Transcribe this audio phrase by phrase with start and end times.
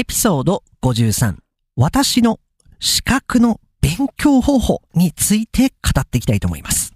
[0.00, 1.34] エピソード53
[1.76, 2.40] 私の
[2.78, 6.94] 資格の勉強方法について語っていきたいと思います。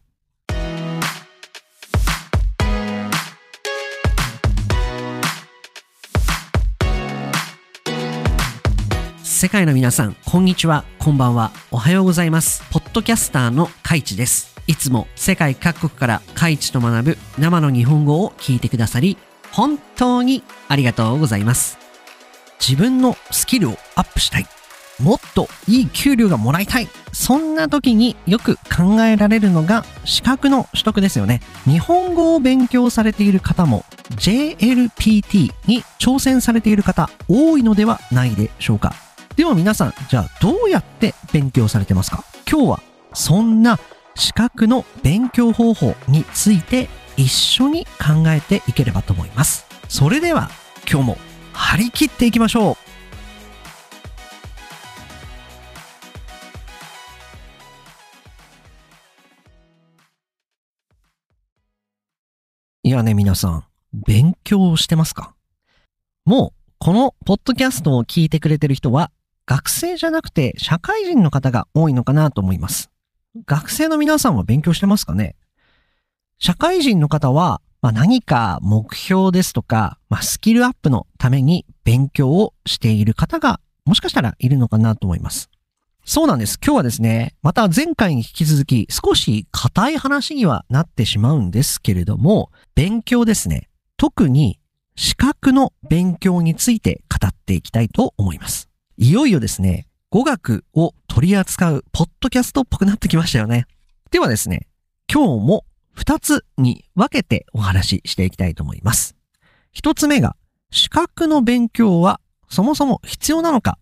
[9.23, 12.63] 世界の皆さん、こんにちは、こんばんは、おはようございます。
[12.71, 14.57] ポッドキャスターのカイチです。
[14.67, 19.19] いつも世界各国からカイチと学ぶ生の日本語を聞いてくださり、
[19.53, 21.84] 本当にありがとうございます。
[22.67, 24.47] 自分のスキルをアップしたい。
[24.99, 26.89] もっといい給料がもらいたい。
[27.13, 31.43] そんな時によく考えられるのが資格の取得ですよね。
[31.67, 38.95] 日本語を勉強されている方も JLPT に挑戦されている方多いのではないでしょうか。
[39.37, 42.25] では皆さん、じゃあどうやって勉強されてますか？
[42.51, 42.81] 今日は
[43.13, 43.79] そんな
[44.15, 49.67] 資格の勉強方法について一緒に考えていければと思います。
[49.89, 50.51] それでは
[50.91, 51.19] 今日も
[51.55, 52.77] 張り切っていきましょう。
[62.87, 65.35] いやね、皆さん、勉強してますか？
[66.27, 69.11] もう、このポッドキャストを聞いてくれてる人は、
[69.47, 72.91] 学生じゃなくて社会人の方が多いのかなと思います。
[73.47, 75.35] 学生の皆さんは勉強してますかね？
[76.39, 85.51] 社会人の方は、まあ、何か目標ですとか、まあ、スキルアップのために勉強をしている方がもしかしたらいるのかなと思います。
[86.07, 86.59] そうなんです。
[86.65, 93.69] 今日はですね、また前回に引き続き少し硬い話にはなってしまうんですけれども、勉強ですね。
[93.99, 94.59] 特に
[94.97, 98.71] 資格の勉強について語っていきたいと思います。
[98.97, 103.67] いよいよですね、語学を取り扱うポッドキャストっぽくなってきましたよね。
[104.11, 104.69] ではですね、
[105.07, 105.67] 今日も
[105.97, 109.17] 2つに分けてお話ししていきたいと思います。
[109.75, 110.37] 1つ目が、
[110.71, 113.79] 資格の勉強はそもそも必要なのか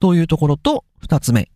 [0.00, 1.50] というところと、2つ目、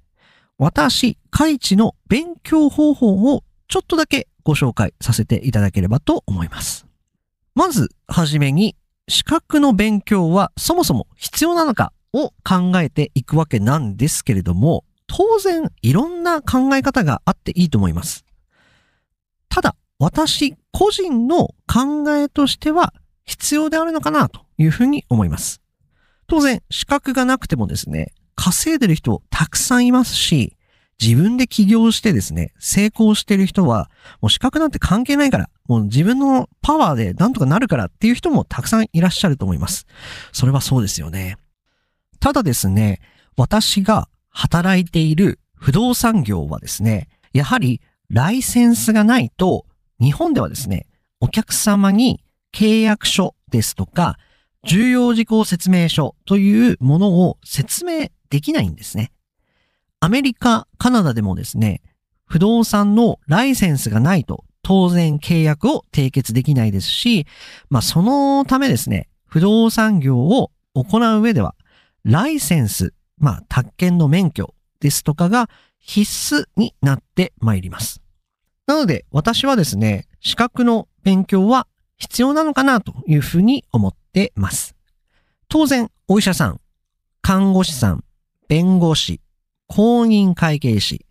[0.58, 6.86] 私、カイチの勉強方法をちょっとだけご紹介させていただければと思います。
[7.54, 8.76] まず、はじめに、
[9.08, 18.24] 資格の勉強はそもそも必要なのかを考えていくわけなんですけれども、当然いろんな考え方があっていいと思います。
[20.02, 22.92] 私個人の考えとしては
[23.24, 25.62] 必要であるのかなというふうに思います。
[26.26, 30.56] 当然、資格がなくてもですね、稼いでる人たくさんいますし、
[31.00, 39.86] 自分で起業してですね、成功してる人は、もう資格なんて関係ないから、もう自分のパワーでなんとかなるからっていう人もたくさんいらっしゃると思います。
[40.32, 41.36] それはそうですよね。
[42.18, 42.98] ただですね、
[43.36, 47.80] 私が働いている不動産業はですね、やはり
[48.10, 49.64] ライセンスがないと、
[50.02, 50.88] 日本ではですね、
[51.20, 54.18] お客様に契約書ですとか、
[54.66, 59.12] 重要事項説明書というものを説明できないんですね。
[60.00, 61.82] アメリカ、カナダでもですね、
[62.26, 67.24] 不動産のライセンスがないと当然契約を締結できないですし、
[67.70, 71.54] まあそのためですね、不動産業を行う上では、
[72.02, 75.48] ライセンス、まあ宅建の免許ですとかが
[75.78, 78.01] 必須になってまいります。
[78.72, 81.66] なので私はですね、資格の勉強は
[81.98, 84.74] 必要なのかなというふうに思ってます。
[85.48, 86.60] 当然、お医者さん、
[87.20, 88.02] 看護師さん、
[88.48, 89.20] 弁護士、
[89.66, 91.04] 公認会計士、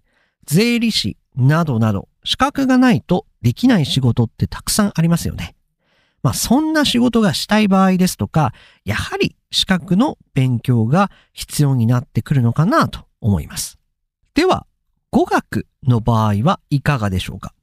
[0.46, 5.54] 税理士などなど資格がないとできない仕事ってたくさんありますよね。
[6.24, 8.54] まあそんな仕事がしたい場合ですとか、
[8.86, 13.78] やはり資格の勉強が必要になってくるのかなと思います。
[14.34, 14.66] では、
[15.14, 17.54] 語学の場合はいかがでしょうか？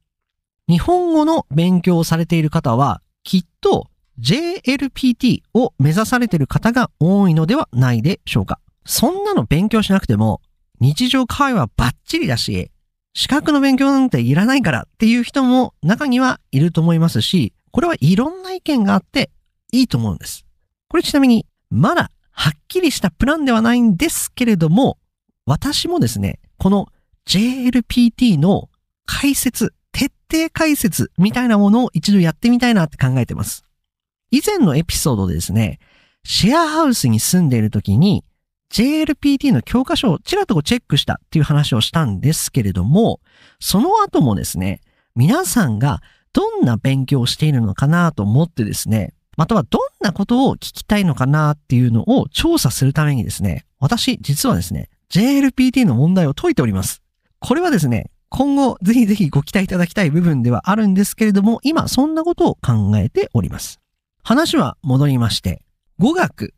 [0.67, 3.87] 日本語の勉強をされている方は、きっと
[4.19, 8.59] JLPT を目指されている方が多いのではないでしょうか？
[8.85, 10.41] そんなの勉強しなくても、
[10.79, 12.69] 日常会話バッチリだし、
[13.15, 19.31] 資格の勉強なんていらないからっていう人も中にはいると思いますし、これはいろんな意見があって
[19.71, 20.45] いいと思うんです。
[20.87, 24.99] これちなみに、まだはっきりしたプランではないんですけれども、
[25.47, 26.89] 私もですね、この
[27.29, 28.69] JLPT の
[29.05, 33.63] 解説、徹底解説みたいなものを一度やってみたいなって考えてます。
[34.31, 35.77] 以前のエピソードでですね、
[36.23, 38.25] シェアハウスに住んでいる時に
[38.73, 43.19] JLPT の教科書をちらっとこうチェックしたっていう話をしたんですけれども、
[43.59, 44.81] その後もですね、
[45.15, 46.01] 皆さんが
[46.33, 57.03] どんな勉強をしているのかなと思ってですね、またはどんなことを聞きたいのかなっていうのを調査するためにですね、私実はですね、JLPT の問題を解いております。
[57.39, 63.79] これはですね、今後ぜひぜひご期待いただきたい部分ではあるんですけれども、今そんなことを考えております。
[64.23, 65.63] 話は戻りまして、
[65.97, 66.53] 語学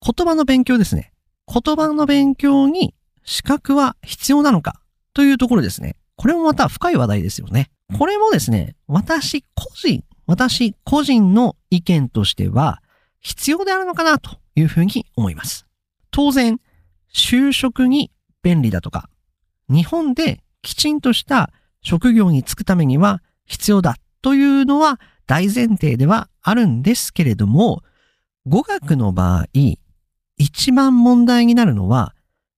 [0.00, 1.12] 言葉の勉強ですね。
[1.46, 2.94] 言葉の勉強に
[3.24, 4.80] 資格は必要なのか
[5.12, 5.96] というところですね。
[6.16, 7.70] これもまた深い話題ですよね。
[7.98, 12.82] これもですね、私個人、私個人の意見としては
[13.20, 15.66] 必要であるのかなというふうに思います。
[16.10, 16.60] 当然、
[17.12, 18.10] 就職に
[18.42, 19.09] 便利だとか、
[19.70, 21.50] 日本できちんとした
[21.80, 27.82] 職業に就くためには必要だというのは大前提ではあるんですけれども、
[28.46, 29.46] 語学の場合、
[30.36, 32.14] 一番問題になるのは、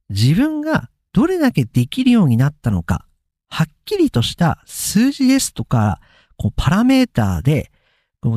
[0.08, 3.06] 自分がどれだけできるようになったのか、
[3.48, 6.00] はっきりとした数字ですとか、
[6.38, 7.70] こうパラメーターで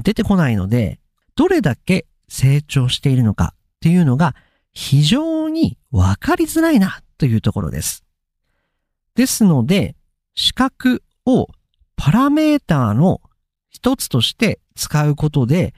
[0.04, 1.00] 出てこないので、
[1.36, 4.36] どれだけ成長しているのかっていうのが
[4.74, 8.05] 非常にわかりづらいなというところです。
[9.16, 9.96] ですので、
[10.36, 11.48] 資格を
[11.96, 13.22] パラメーターの
[13.70, 15.74] 一つとして使うことで、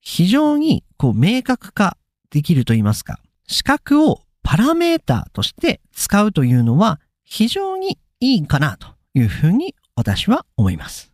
[0.00, 1.96] 非常にこう明確化
[2.30, 11.12] できると言いますか、資格をパラメーターとして使うというのは非常にいいかなというふうに私は思います。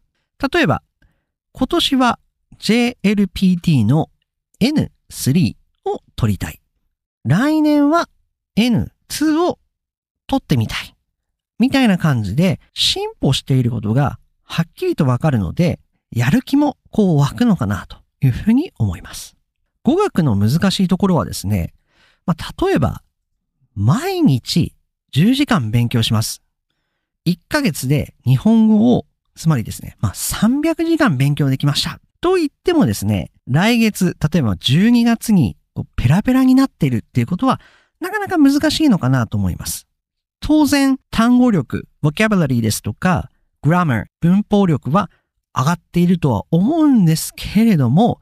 [0.52, 0.82] 例えば、
[1.52, 2.18] 今年は
[2.58, 4.10] JLPT の
[4.60, 6.60] N3 を取りたい。
[7.24, 8.08] 来年は
[8.56, 9.58] N2 を
[10.26, 10.95] 取ってみたい。
[11.58, 15.80] みたいな感じで進歩していることがはっきりとわかるので、
[16.10, 19.36] やる気もこう湧くのかなというふうに思います。
[19.82, 21.72] 語学の難しいところはですね、
[22.26, 23.02] まあ、例えば、
[23.74, 24.74] 毎日
[25.14, 26.42] 10時間勉強します。
[27.26, 32.00] 1ヶ月で日本語を、つまりですね、まあ、300時間勉強できました。
[32.20, 35.56] と言ってもですね、来月、例えば12月に
[35.96, 37.60] ペラペラになっているっていうことは、
[38.00, 39.86] なかなか難しいのかなと思います。
[40.40, 43.30] 当然、単語力、vocabulary ですとか、
[43.62, 45.10] grammar、文法力は
[45.56, 48.20] 上がっているとは思うんですけれども、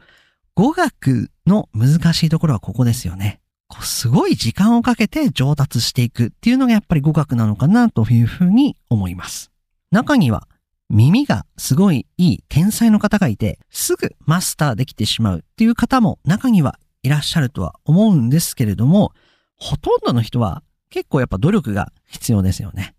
[0.55, 3.41] 語学の難しいところはここですよね。
[3.81, 9.51] すごい時間をかけて上達していくっていうのがやっぱり語学なのかなというふうに思います。
[9.91, 10.47] 中には
[10.89, 19.13] 耳がすごいいい天才の方がいて、すぐマスターできてしまうっていう方も中にはいらっしゃるとは思うんですけれども、
[19.57, 20.63] ほとんどの人は
[20.95, 22.95] 結構やっぱ努力が必要ですよね。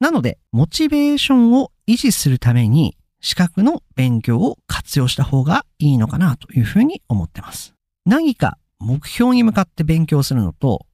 [0.00, 7.76] なので、モチベーションを維持するために、資格の勉強を活用した方がいいのかなというふうに思ってます。
[8.06, 10.84] 何か目標に向かって勉強するのと、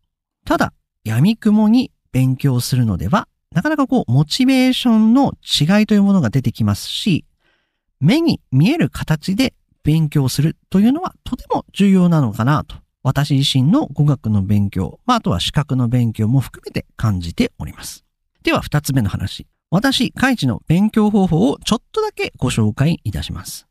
[0.45, 7.25] ただ闇雲に勉強するのでは、なかなかこう、モチベーションの違いというものが出てきますし、
[8.01, 18.05] 目に見える形で勉強するというのはとても重要なのかなと、私自身の語学の勉強、まあ、あとは資格の勉強も含めて感じております。
[18.43, 19.47] では二つ目の話。
[19.71, 23.69] 私、カイチの勉強方法をちょっとだけご紹介いたします。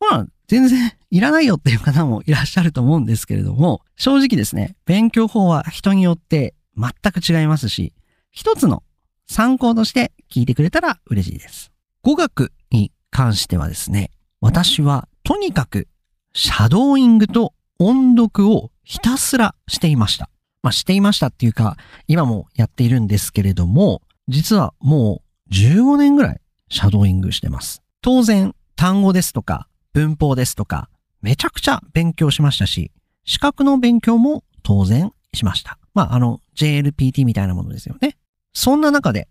[0.00, 7.94] これは全然いらないよっていう方もいらっしゃると思うんですけれども、正直ですね、勉強法は人によって全く違いますし、
[8.32, 8.82] 一つの
[9.28, 11.70] 参考として聞いてくれたら嬉しいです。
[12.02, 14.10] 語学に関してはですね、
[14.40, 15.86] 私はとにかく
[16.34, 17.54] シャドーイングと
[17.84, 20.28] 音読をひたすらしていました。
[20.62, 21.76] まあ、していましたっていうか、
[22.06, 27.82] 今もやっているんですけれども、実はもう15年ぐらいシャドーイングしてます。
[28.00, 30.88] 当然、単語ですとか、文法ですとか、
[31.20, 32.92] めちゃくちゃ勉強しましたし、
[33.24, 35.78] 資格の勉強も当然しました。
[35.94, 38.16] まあ、あの、JLPT みたいなものですよね。
[38.52, 39.28] そんな中で、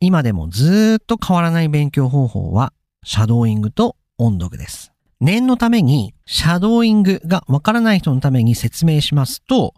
[0.00, 2.72] 今でもずっと変わらない勉強方法は、
[3.04, 4.92] シャドーイングと音読です。
[5.20, 9.74] 念のために、シャドーイングがわからない人のために説明しますと、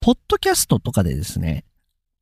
[0.00, 1.64] ポッドキャストとかでですね、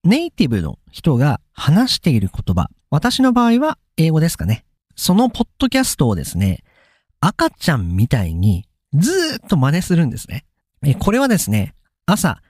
[0.02, 4.64] ネイティブの人が話している言葉、私の場合は英語ですかね。
[4.96, 6.64] そのポッドキャストをですね、
[7.20, 10.44] 赤ちゃんみたいにずーっと真似するんですね。
[10.98, 11.74] これはですね、
[12.06, 12.40] 朝、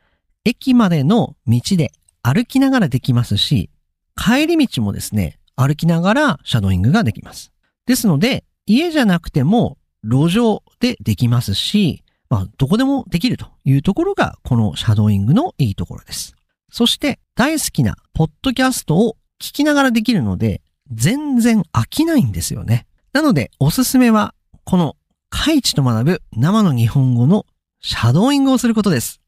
[0.45, 3.71] 駅までの道で歩きながらできますし、
[4.17, 7.53] 帰り道もですね、歩きながらシャドーイングができます。
[7.87, 16.35] ですので、家じゃなくても路上でできますし、まあ、どこでもできるというところが、このシャドーイングのいいところです。
[16.71, 20.61] そして、大好きなポッドキャストを聞きながらできるので、
[20.93, 22.87] 全然飽きないんですよね。
[23.13, 24.97] なので、おすすめは、この、
[25.31, 27.45] カイチと学ぶ生の日本語の
[27.81, 29.21] シャドーイングをすることです。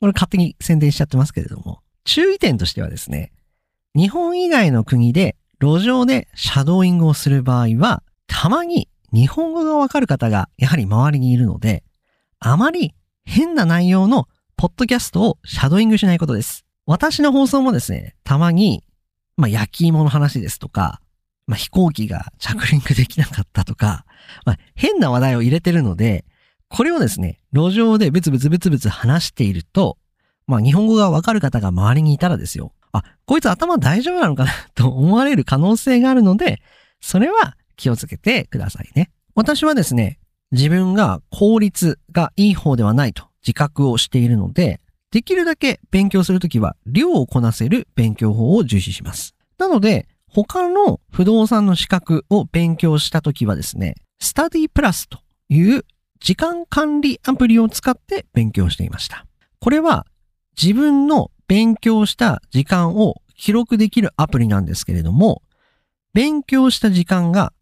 [0.00, 3.32] これ勝手に宣伝しちゃってますけれども、注意点としてはですね、
[3.94, 11.84] 日本以外の国で路上でシャドーイングをする場合は、たまに日本語がわかる方がやはり周りにいるので、
[12.38, 16.64] あまり変な内容のポッドキャストをシャドーイングしないことです。
[16.86, 18.84] 私の放送もですね、たまに、
[19.36, 21.00] まあ、焼き芋の話ですとか、
[21.46, 24.04] まあ、飛行機が着陸できなかったとか、
[24.44, 26.24] まあ、変な話題を入れてるので、
[26.68, 29.98] これをですね、路上でブツブツブツブツ話していると、
[30.46, 32.72] まあ日本語がわかる方が周りにいたらですよ。
[32.92, 36.60] あ、こいつ頭大丈夫なのかなと思われる可能性があるので、
[37.00, 39.10] それは気をつけてくださいね。
[39.34, 40.18] 私はですね、
[40.52, 49.34] 自分が効率がいい方ではないと自覚をしているので、できるだけ勉強するときは量をこなせる勉強法を重視します。
[49.58, 55.18] なので、他の不動産の資格を勉強したときはですね、スタディプラスと
[55.48, 55.84] いう
[56.20, 59.26] 時間管理アプリを使って勉強していました。
[59.58, 60.06] これは
[60.60, 65.42] 自分の勉強した時間を記録できるアプリなんですけれども、
[66.12, 67.52] 勉強した時間が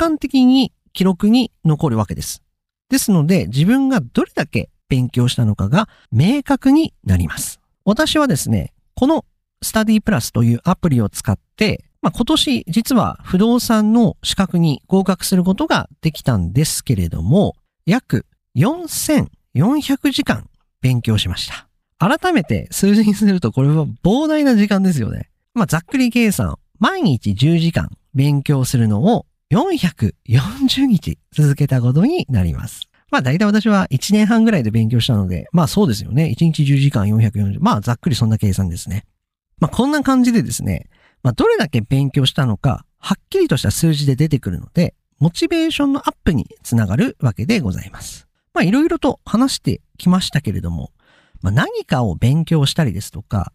[0.00, 2.42] 観的に記録に残るわけです。
[2.88, 7.60] ですので、自分がどれだけ勉強したのかが明確になります。
[7.84, 9.26] 私はですね、この
[9.60, 18.24] スタディプラスというアプリを使って、まあ、今年実は不動産の資格に合格することができたんですけれども、約
[18.56, 20.48] 4400時間
[20.80, 21.68] 勉強しました。
[21.98, 25.28] 改めて数字にするとこれは膨大な時間ですよね。
[25.52, 32.88] まあ、ざっくり計算、毎日10時間勉強するのを440日続けたことになります。
[33.10, 36.32] まあ大体私は1年半ぐらいで勉強したので、まあそうですよね。
[36.36, 37.58] 1日10時間440。
[37.60, 39.06] まあざっくりそんな計算ですね。
[39.58, 40.88] まあこんな感じでですね、
[41.24, 48.28] まあどれだけ勉強したのか、はっきりとした数字で出てくるので、モチベーションのアップにつながるわけでございます。
[48.54, 50.92] まあいろいろと話してきましたけれども、
[51.42, 53.52] まあ何かを勉強したりですとか、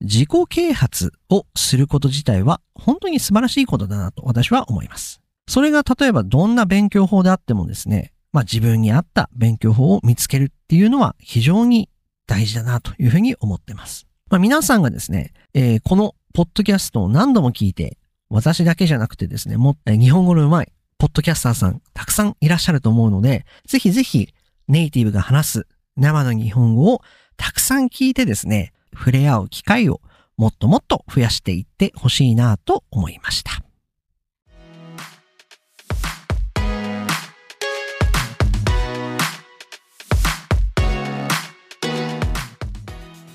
[0.00, 5.23] 自己啓発をすること自体は本当に素晴らしいことだなと私は思います。
[5.46, 11.88] それが例えばどんな勉強法であってもですね、まあ自分に合った勉強法を見つけるっていうのは非常に
[12.26, 14.06] 大事だなというふうに思ってます。
[14.30, 17.98] まあ皆さんがですね、えー、このポッドキャストを何度も聞いて、
[18.30, 24.34] 私だけじゃなくてですね、もっと日本語の上手いポッドキャスターさんたくさんいらっしゃると思うので、ぜひぜひ
[24.66, 27.02] ネイティブが話す生の日本語を
[27.36, 30.00] たくさん聞いてですね、触れ合う機会を
[30.36, 33.63] もっともっと増やしていってほしいなと思いました。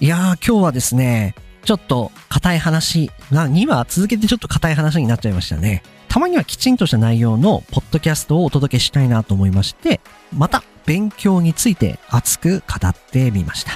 [0.02, 5.84] いやー、今日はですね、ちょっと硬い話が2話続けてちょっと硬い話になっちゃいましたね。
[6.08, 10.00] たまにはきちんとした内容のポッドキャストをお届けしたいなと思いまして、
[10.34, 13.74] また勉強について熱く語ってみました。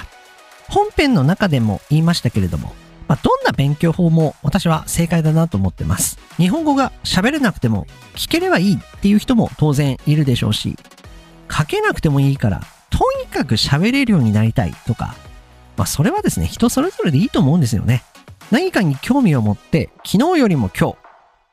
[0.70, 2.74] 本編の中でも言いましたけれども、
[3.06, 6.18] まあ、どんな勉強法も私は正解だなと思ってます。
[6.38, 10.78] 日本語が喋れなくても聞ければいいっていう人も当然いるでしょうし、
[11.50, 15.14] 書けなくてもいいから、とにかく喋れるようになりたいとか、
[15.76, 18.02] まあそれはですね、人それぞれでいいと思うんですよね。
[18.50, 20.96] 何かに興味を持って、昨日よりも今日、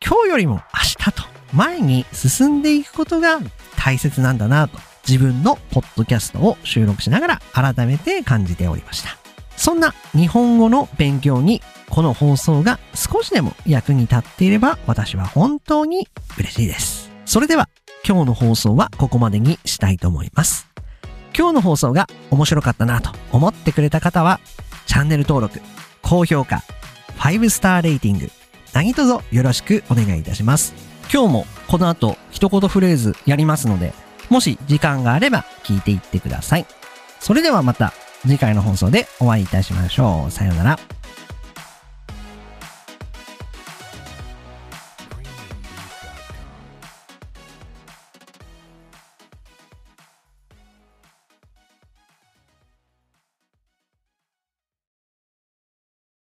[0.05, 0.61] 今日よりも明
[1.05, 1.23] 日と
[1.53, 3.39] 前に進んでいくことが
[3.77, 9.17] 大切なんだなと、自分のポッドキャストを収録しながら改めて感じておりました。
[9.57, 17.11] そんな日本語の勉強にこの放送が少しでも役に立っていれば私は本当に嬉しいです。
[17.25, 17.69] それでは
[18.07, 20.70] 今日の放送はここまでにしたいと思います。
[21.37, 24.39] 今日の放送が面白かったなと思ってくれた方は、
[24.85, 25.61] チャンネル登録、
[26.01, 26.63] 高評価、
[27.17, 28.29] 5スターレーティング、
[28.73, 30.73] 何卒よろしくお願いいたします。
[31.13, 33.93] 今日もこの後一言フレーズやりますので、
[34.29, 36.65] もし時間があれば聞いていってください。
[37.19, 40.31] それではまた次回の放送でお会いいたしましょう。
[40.31, 41.00] さようなら。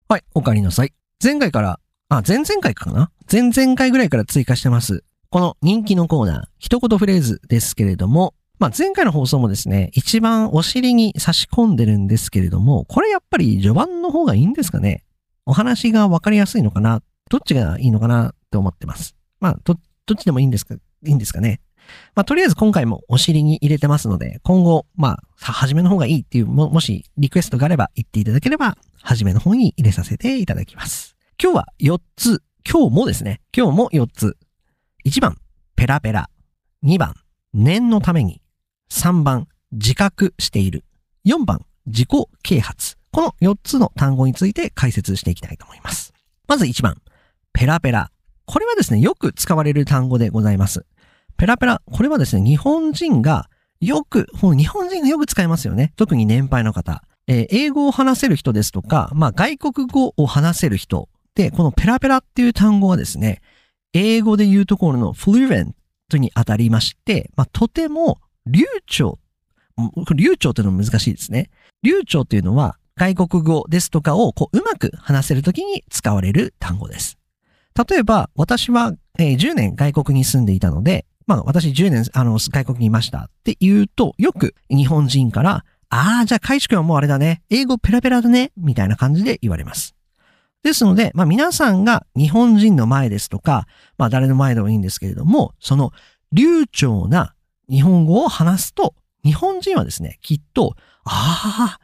[0.07, 0.93] はい、お帰りなさい。
[1.23, 3.09] 前回から、あ、前々回かな？
[3.31, 5.03] 前々回ぐらいから追加してます。
[5.31, 15.03] この人気のコーナー、一言フレーズですけれども、まあ、前回の放送もですね、一番お尻に差し込んでるんですけれども、これやっぱり序盤の方がいいんですかね？
[15.47, 17.01] お話がわかりやすいのかな？
[17.31, 19.15] どっちがいいのかなって思ってます。
[19.39, 19.73] まあ、ど、
[20.05, 21.61] どっちでもいいんですかいいんですかね？
[22.15, 31.15] まあ、とりあえず今回もお尻に入れてますので、今後、まあ、初めの方がいいっていう、も、もしリクエストがあれば言っていただければ、初めの方に入れさせていただきます。
[31.41, 32.41] 今日は4つ。
[32.67, 33.41] 今日もですね。
[33.55, 34.37] 今日も4つ。
[35.05, 35.37] 1番、
[35.75, 36.29] ペラペラ。
[36.83, 37.13] 2番、
[37.53, 38.41] 念のために。
[38.91, 40.83] 3番、自覚している。
[41.25, 42.09] 4番、自己
[42.41, 42.97] 啓発。
[43.11, 46.13] この4つの単語について解説していきたいと思います。
[46.47, 47.01] まず1番、
[47.53, 48.11] ペラペラ。
[48.45, 50.85] これはですね、よく使われる単語でございます。
[51.37, 51.81] ペラペラ。
[51.91, 53.49] これはですね、日本人が
[53.81, 55.93] よく、日本人がよく使いますよね。
[55.95, 57.03] 特に年配の方。
[57.27, 63.41] えー、英語を話せる人ですとか、まあ外国語を話せる人で、このペラペラっていう単語はですね、
[63.93, 65.75] 英語で言うところのフルエン
[66.09, 69.17] トに当たりまして、まあとても流暢
[70.15, 71.49] 流暢というのも難しいですね。
[71.83, 77.17] 流暢というのは外国語ですとかをこううまく話せるときに使われる単語です。
[77.89, 87.41] 例えば、私は、10年外国に住んでいたので、まあ私10年あの外国にいましたって言うと、よく日本人から、ああ、じゃあ海地君はもうあれだね。
[87.49, 88.51] 英語ペラペラだね。
[88.57, 89.95] みたいな感じで言われます。
[90.63, 93.67] ですので、まあ皆さんが日本人の前ですとか、
[93.97, 95.91] まあ誰の前でもいいんですけれども、その
[96.31, 97.35] 流暢な
[97.69, 101.79] 日本語を話すと、日本人はですね、きっと、ああ、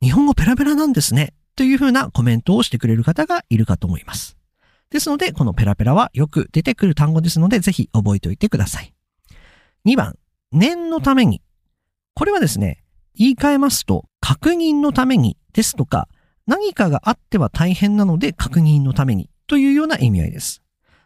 [0.00, 1.32] 日本語ペラペラなんですね。
[1.56, 4.36] というふうなコメントをしてくれる方がいるかと思います。
[4.94, 8.94] ですので、このペラペラはよく出てくる単語ですので、ぜひ覚えておいてください。
[9.84, 10.16] 2番、
[10.52, 11.42] 念のために。
[12.14, 12.84] これはですね、
[13.16, 16.06] 言い換えますと、確認のためにですとか、
[16.46, 20.62] 何かがあっては大変なので確認のためにというような意味合いです。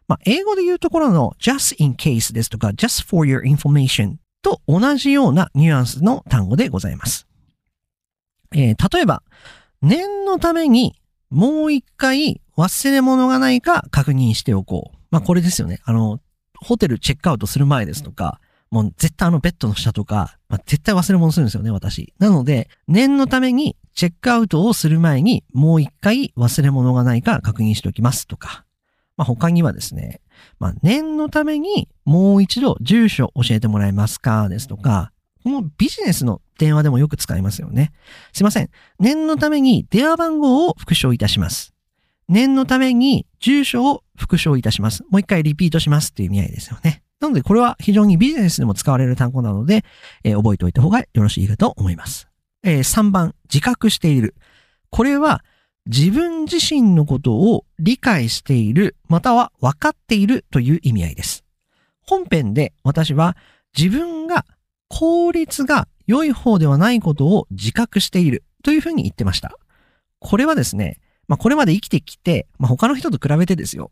[0.07, 7.27] まあ、英語で言うところの just in case ですとか just for your information と同じようなニュアンスの単語でございます。
[8.53, 9.23] えー、例えば、
[9.81, 14.97] 念のためにもう一回忘れ物がないか確認しておこう。
[15.11, 15.81] まあ、これですよね。
[15.85, 16.21] あの、
[16.57, 22.13] ホテルチェックアウトする前ですとか、もう絶対あのベッドの下とか、まあ、絶対忘れ物するんですよね、私。
[22.19, 28.65] なので、念のためにチェックアウトをする前にもう一回忘れ物がないか確認しておきますとか。
[29.17, 30.21] まあ、他にはですね、
[30.61, 37.93] まあ、念のためにもう一度住所教えてもらえますかですとか、このビジネスの電話でもよく使いますよね。
[38.33, 38.71] すいません。
[38.99, 41.73] 念のために電話番号を復唱いたします。
[42.29, 45.03] 念のために住所を復唱いたします。
[45.11, 47.03] もう一回リピートしますっていう意味合いですよね。
[47.21, 49.85] なので、これは非常にビジネスでも使われる単語なので、
[50.25, 52.29] えー、覚えておいた方がよろしいかと思います。
[52.63, 54.35] えー、3番、自覚している。
[54.91, 55.43] これは、
[55.87, 61.45] 自分自身のことを理解している、または分かっているという意味合いです。
[62.09, 63.37] 本編で私は
[63.77, 64.45] 自分が
[64.89, 69.59] 効率が良い方ではないことを自覚しているというふうに言ってました。
[70.19, 73.91] これはですね、まあこれまで生きてきて、まあ他の人と比べてですよ。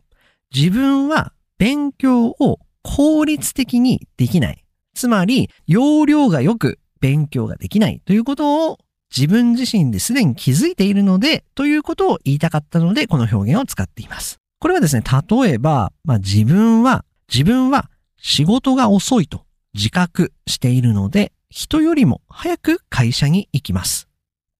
[0.54, 4.64] 自分は勉強を効率的にできない。
[4.94, 8.78] つまり、容量がよく勉強ができないということを
[9.14, 14.38] 自分自身ですでに気づいているので、ということを言いたかったので、この表現を使っています。
[14.58, 19.45] これはですね、例えば、まあ、自分は、自分は仕事が遅いと
[19.76, 24.08] 自覚しているので、人よりも早く会社に行きます。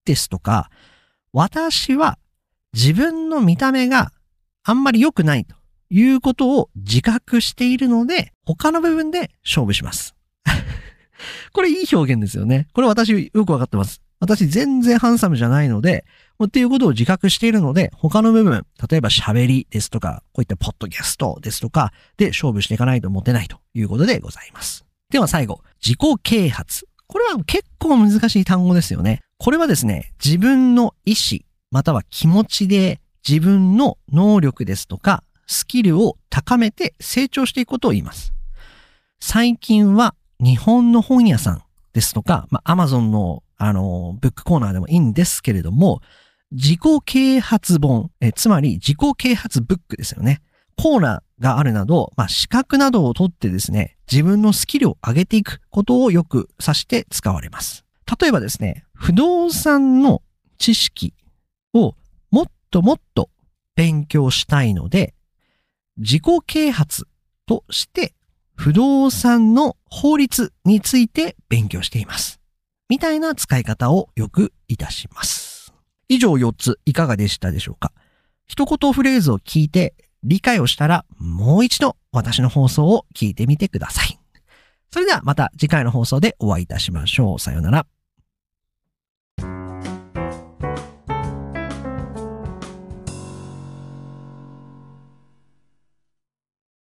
[0.05, 0.71] ですとか、
[1.33, 2.19] 私は
[2.75, 4.13] 自分の見た目が
[4.63, 5.57] あんまり良くないと
[5.89, 10.15] いうことを自覚しているので、他の部分で勝負します。
[11.53, 12.69] これいい表現ですよね。
[12.75, 14.03] これ私よくわかってます。
[14.21, 16.05] 私全然ハンサムじゃないので、
[16.45, 24.86] っていうことを自覚しているので、他の部分、例えば喋りですとか、こういったポッドキャストですとか、で勝負していかないとモテないということでございます。
[25.11, 26.89] では最後、自己啓発。
[27.07, 29.21] これは結構難しい単語ですよね。
[29.39, 31.41] これはですね、自分の意思、
[31.71, 38.33] または気持ちで自分の能力ですとか、スキルを高めて成長していくことを言います。
[39.21, 46.01] 最近は日本の本屋さんですとか、まあ、アマゾンの、あの、ブックコーナーでもいいんですけれども、
[46.51, 50.43] 自己啓発本、えつまり自己啓発ブックですよね。
[50.77, 57.85] コーナーがあるなど、まあ、資格などを取ってですね、自分のスキルを上げていくことをよく指して使われます。
[58.21, 60.23] 例えばですね、不動産の
[60.59, 61.15] 知識
[61.75, 61.95] を
[62.31, 63.31] もっともっと
[63.75, 65.15] 勉強したいので、
[65.97, 67.09] 自己啓発
[67.47, 68.15] として
[68.55, 72.41] 不動産の法律について勉強しています。
[72.89, 75.73] みたいな使い方をよくいたします。
[76.09, 77.93] 以上4ついかがでしたでしょうか？
[78.47, 84.19] 一言フレーズを聞いて理解をしたらもう一度私の放送を聞いてみてください。
[84.91, 87.39] それではまた次回の放送でお会いいたしましょう。
[87.39, 87.87] さようなら。